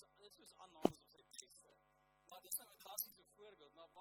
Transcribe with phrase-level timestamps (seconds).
[0.00, 1.72] soos dit soos aannames wat hy teste.
[2.28, 3.91] Maar dis nou 'n klassieke voorbeeld, maar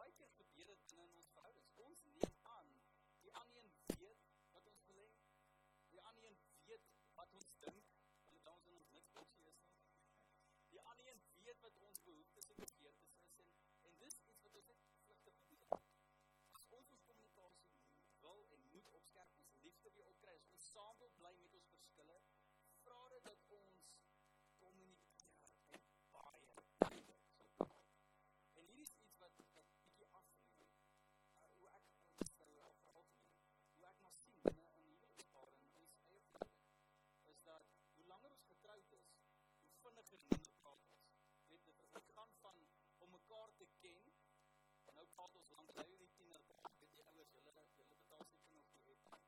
[45.22, 49.20] follows along the live in the package അവർ ചില ചില താമസിക്കുന്ന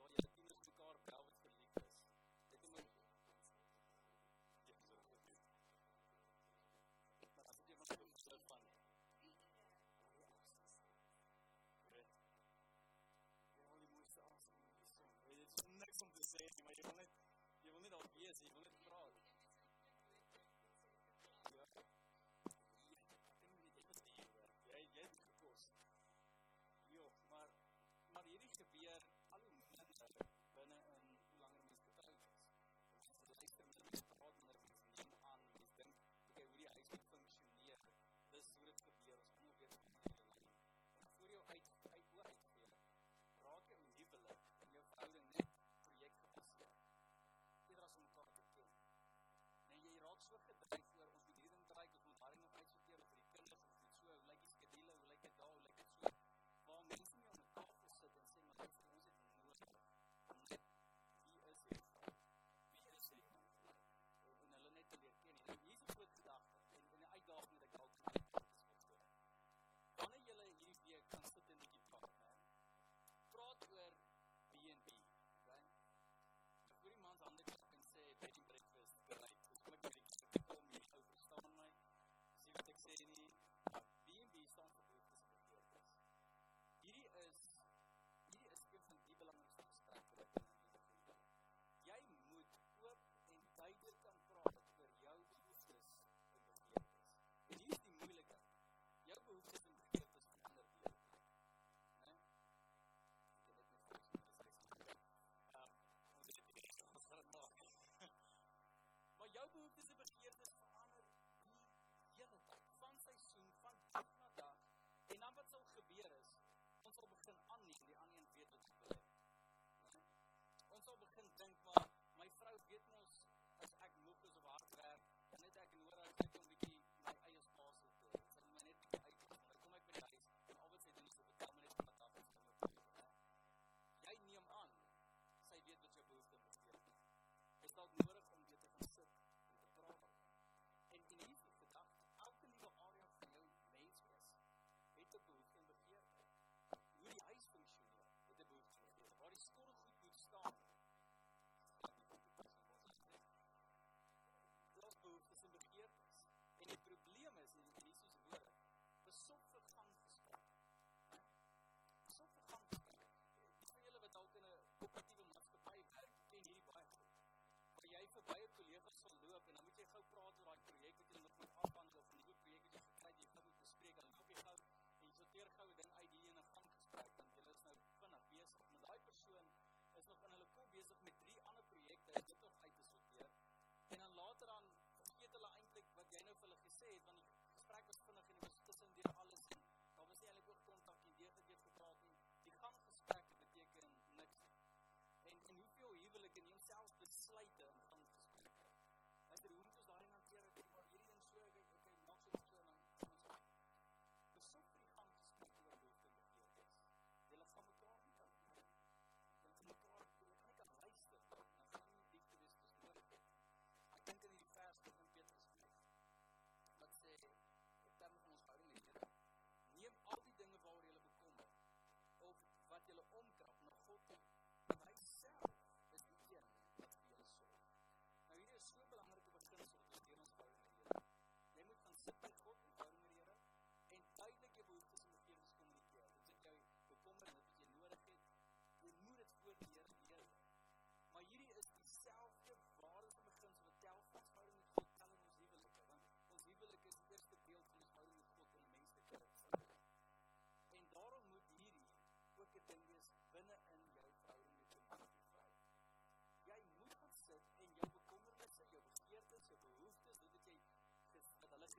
[0.00, 1.54] ലോയത്തിന് സ്റ്റുക്കാർ കാവത്തിൽ
[1.86, 2.82] ലീക്കേഴ്സ് ഇതിന്
[8.48, 8.62] Fun.
[18.18, 18.75] Ég fann
[50.18, 50.85] Look at that.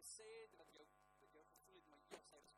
[0.08, 0.88] said, that you,
[1.20, 2.57] that you fulfilled my yes, I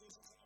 [0.00, 0.39] Jesus.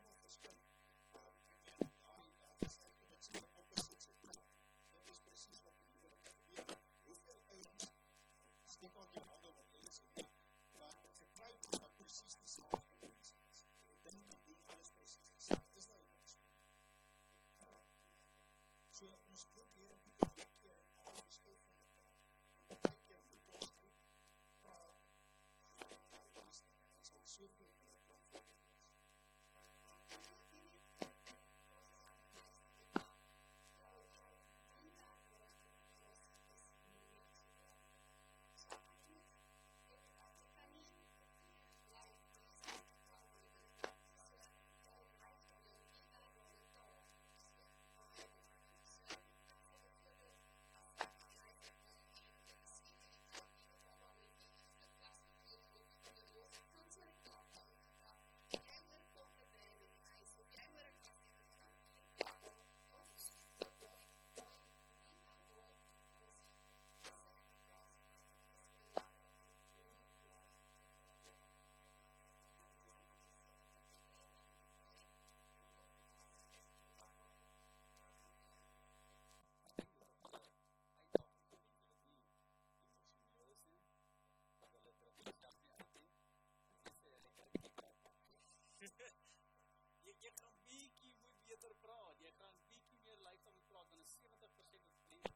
[90.24, 92.20] jy kan bietjie moet beter praat.
[92.24, 95.34] Jy kan bietjie meer lyding praat want 70% of 90%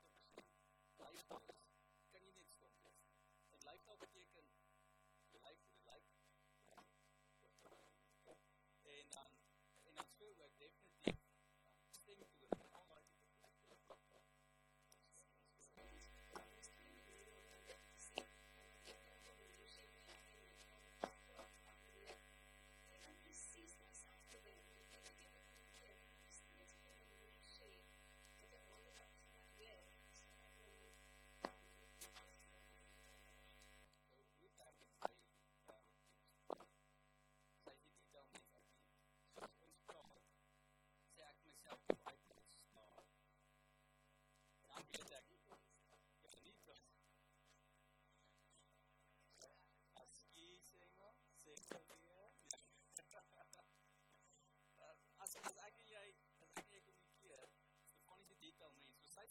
[1.03, 1.43] lyding
[1.99, 3.11] is kan jy net stom wees.
[3.53, 4.58] En lyding beteken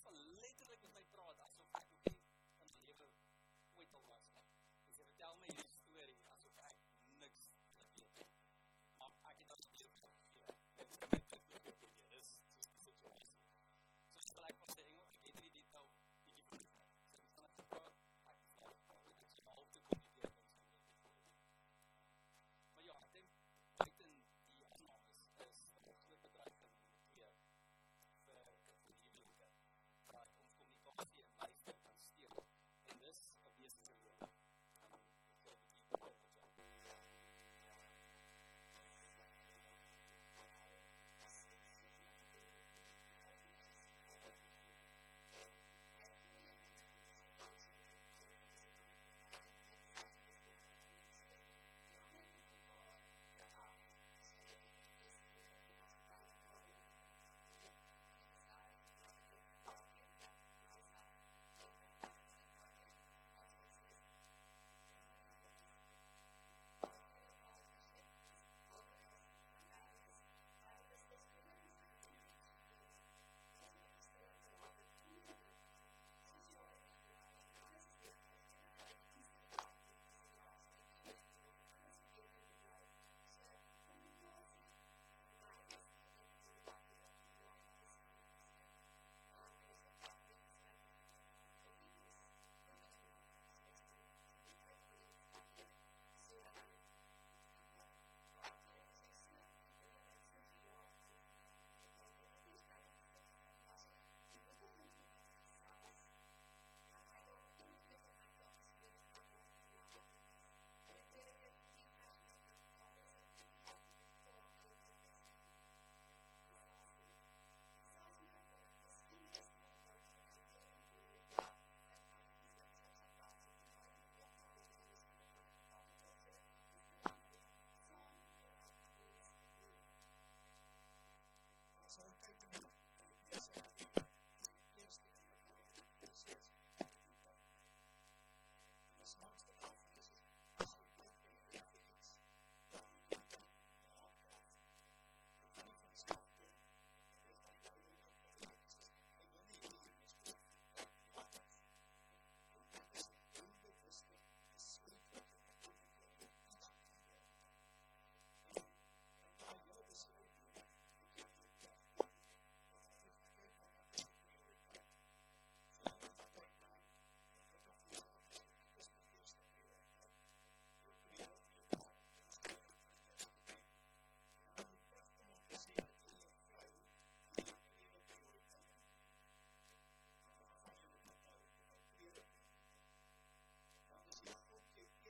[0.10, 0.57] believe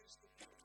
[0.07, 0.56] is the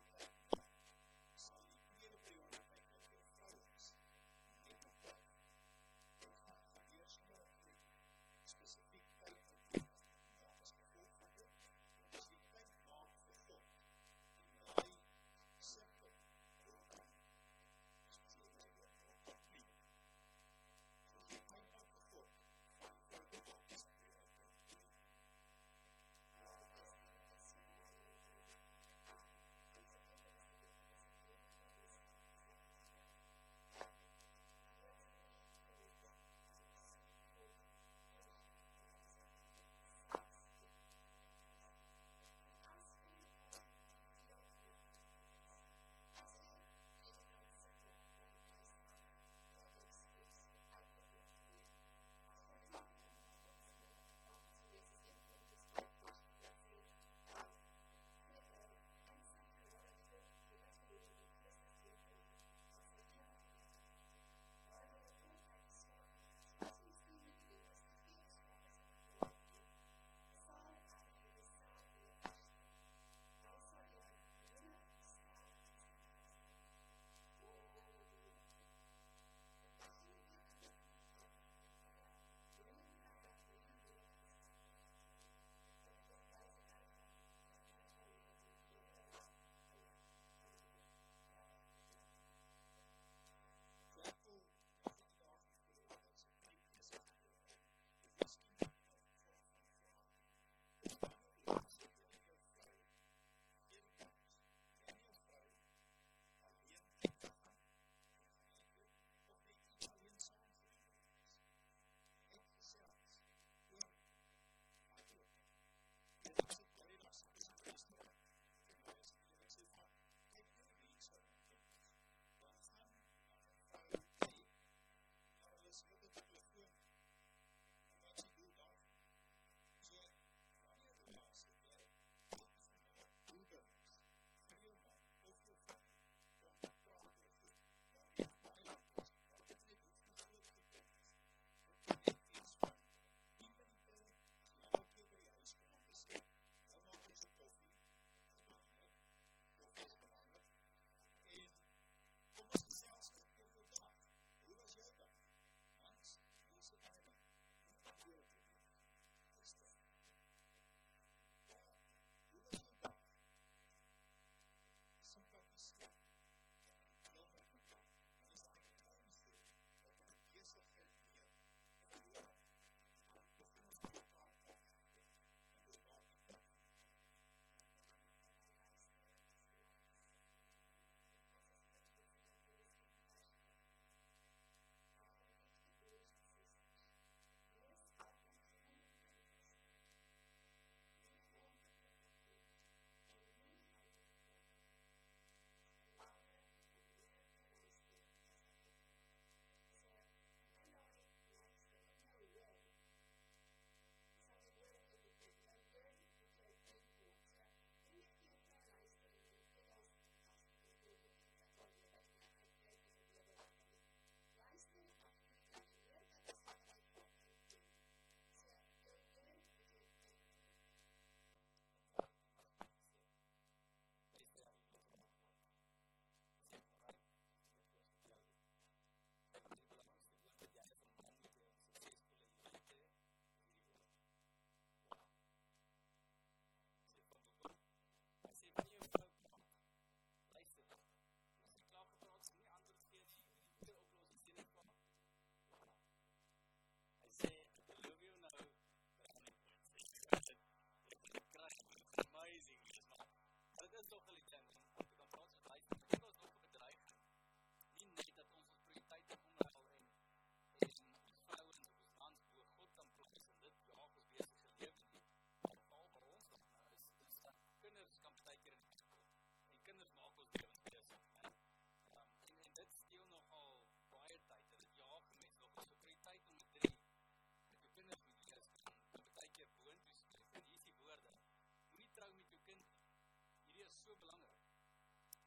[283.93, 284.37] so belangrik.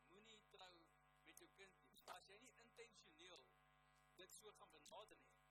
[0.09, 0.75] Moenie trou
[1.25, 2.01] met jou kind nie.
[2.13, 3.43] As jy nie intentioneel
[4.17, 5.44] dit so gaan benader nie,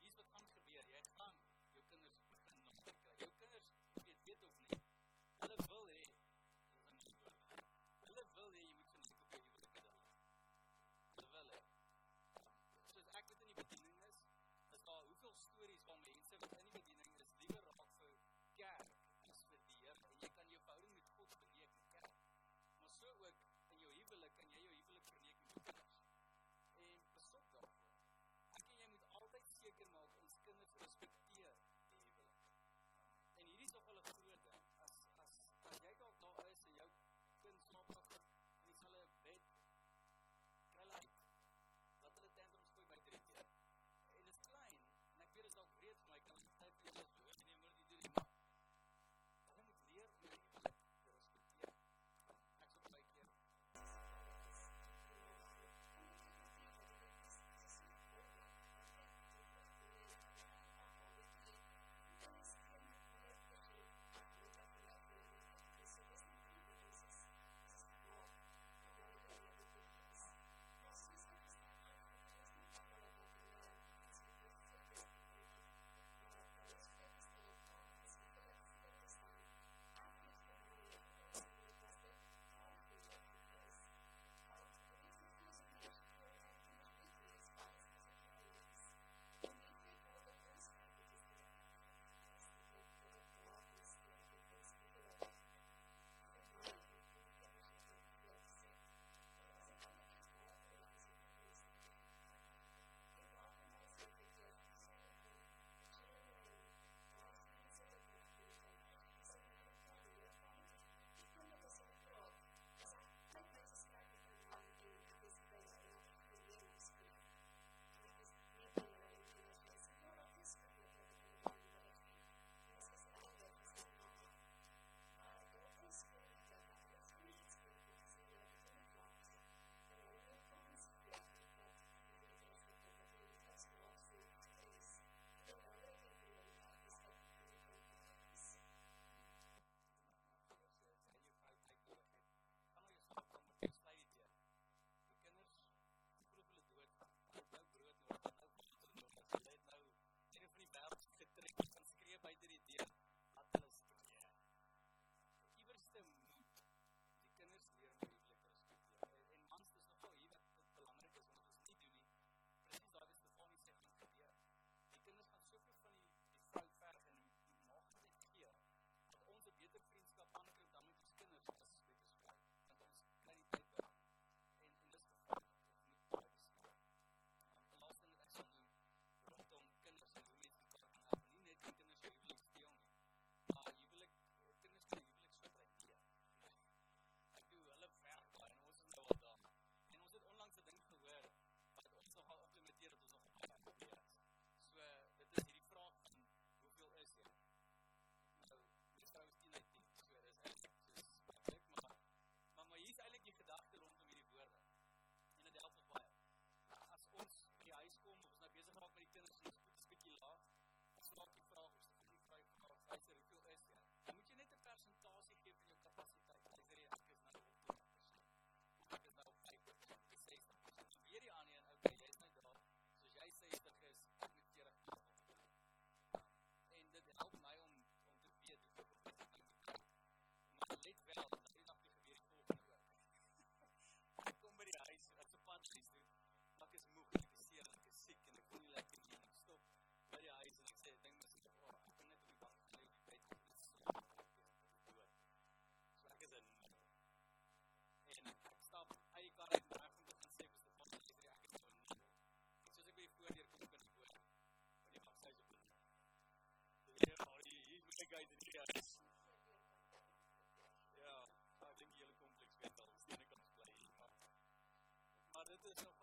[265.65, 265.94] baptism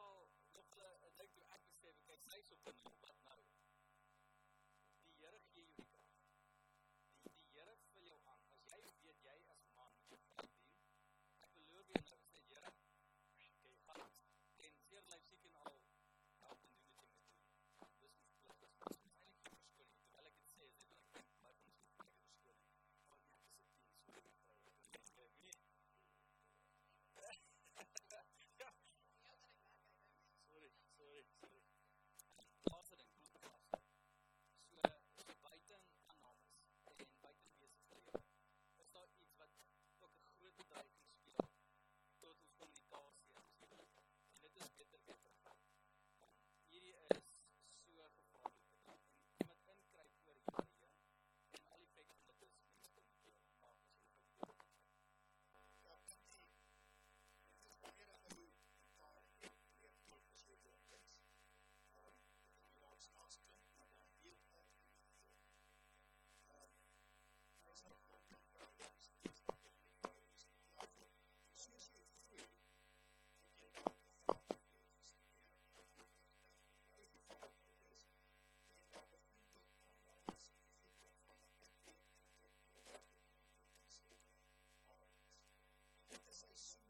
[86.42, 86.81] place.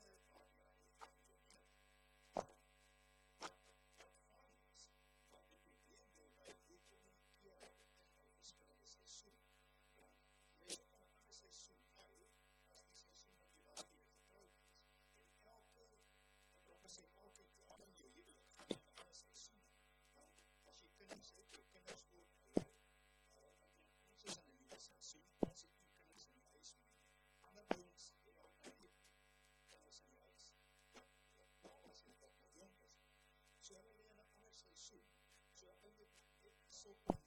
[36.85, 37.20] worship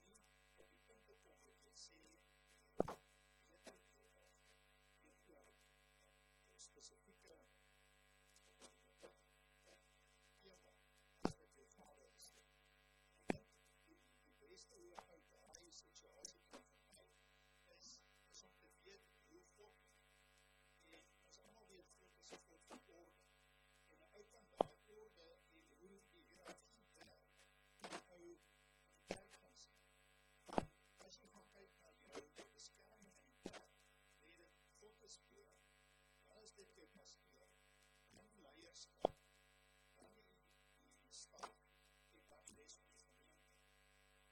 [35.15, 35.55] Gastgeber.
[36.27, 37.47] Da ist der Gastgeber.
[38.11, 39.13] Dann leierst du.
[39.95, 40.11] Dann
[40.83, 41.55] die Stadt,
[42.11, 43.31] die Partei ist nicht mehr.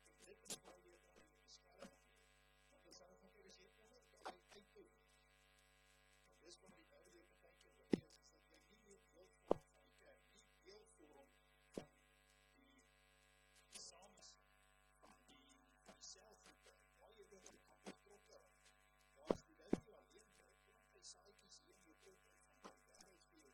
[0.03, 1.02] Die dritte Reihe
[21.13, 22.29] saadjies in jou kind
[22.69, 23.49] en daar is jou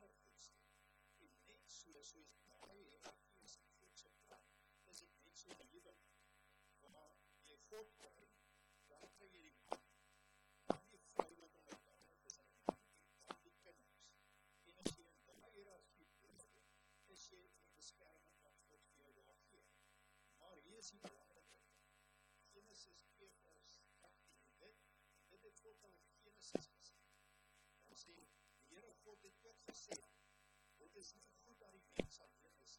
[0.00, 0.46] ergens.
[1.24, 4.46] En net so soos baie hierargies in God se plan,
[4.92, 5.96] is dit net so die lewe
[6.94, 7.12] waar
[7.50, 8.28] jy God kry,
[8.92, 9.84] daar kry jy die man,
[10.72, 14.08] dan die vrou wat aan mekaar is en dan die kinders.
[14.70, 16.48] En as jy in daai hierargie bly,
[17.18, 19.64] is jy in beskerming van God vir jou daar gee.
[20.40, 21.04] Maar hier is die
[29.84, 29.96] sê,
[30.80, 32.74] dit is nie goed dat die mens sal leef is.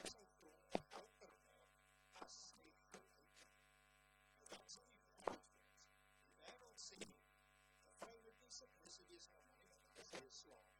[0.00, 1.78] Ek sal vir hom helper word
[2.26, 3.08] as hy goed
[3.44, 3.54] is.
[4.52, 5.56] Dat sê die wêreld.
[6.26, 10.14] Die wêreld sê, 'n vrou moet nie se presies wees aan 'n man, dit is
[10.22, 10.79] 'n slaaf.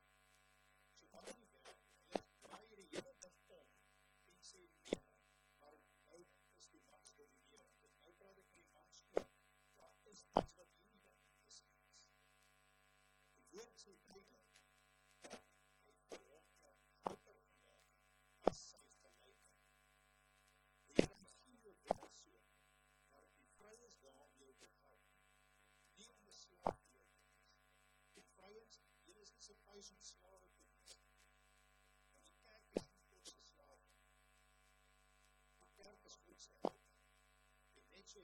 [29.80, 31.00] always in slow things.
[32.76, 33.80] Can't be too slow.
[35.56, 36.76] You can't be too slow.
[37.80, 38.20] It makes you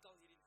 [0.00, 0.39] étant il est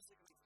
[0.00, 0.45] physically